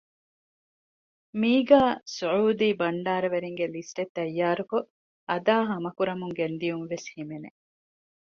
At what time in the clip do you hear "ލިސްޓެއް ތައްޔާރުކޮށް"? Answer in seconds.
3.75-4.89